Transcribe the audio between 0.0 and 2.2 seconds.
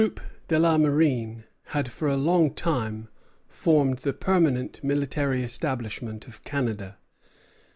The troupes de la marine had for a